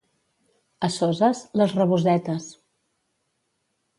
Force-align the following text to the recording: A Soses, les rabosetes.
A 0.87 0.89
Soses, 0.93 1.41
les 1.61 1.75
rabosetes. 1.81 2.47